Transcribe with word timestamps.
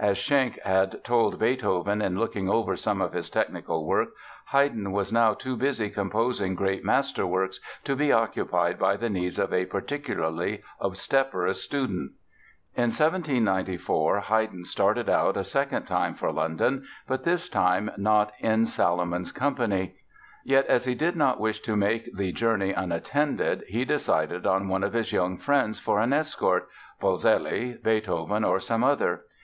As 0.00 0.18
Schenk 0.18 0.58
had 0.64 1.04
told 1.04 1.38
Beethoven 1.38 2.02
in 2.02 2.18
looking 2.18 2.48
over 2.48 2.74
some 2.74 3.00
of 3.00 3.12
his 3.12 3.30
technical 3.30 3.86
work, 3.86 4.08
Haydn 4.46 4.90
was 4.90 5.12
now 5.12 5.34
too 5.34 5.56
busy 5.56 5.88
composing 5.88 6.56
great 6.56 6.82
masterworks 6.84 7.60
to 7.84 7.94
be 7.94 8.10
occupied 8.10 8.76
by 8.76 8.96
the 8.96 9.08
needs 9.08 9.38
of 9.38 9.54
a 9.54 9.66
particularly 9.66 10.64
obstreperous 10.80 11.62
student. 11.62 12.10
In 12.74 12.86
1794 12.90 14.22
Haydn 14.22 14.64
started 14.64 15.08
out 15.08 15.36
a 15.36 15.44
second 15.44 15.84
time 15.84 16.16
for 16.16 16.32
London, 16.32 16.84
but 17.06 17.22
this 17.22 17.48
time 17.48 17.88
not 17.96 18.32
in 18.40 18.66
Salomon's 18.66 19.30
company. 19.30 19.94
Yet 20.44 20.66
as 20.66 20.86
he 20.86 20.96
did 20.96 21.14
not 21.14 21.38
wish 21.38 21.60
to 21.60 21.76
make 21.76 22.12
the 22.16 22.32
journey 22.32 22.72
unattended 22.72 23.62
he 23.68 23.84
decided 23.84 24.44
on 24.44 24.66
one 24.66 24.82
of 24.82 24.94
his 24.94 25.12
young 25.12 25.38
friends 25.38 25.78
for 25.78 26.00
an 26.00 26.12
escort—Polzelli, 26.12 27.80
Beethoven 27.80 28.42
or 28.42 28.58
some 28.58 28.82
other. 28.82 29.20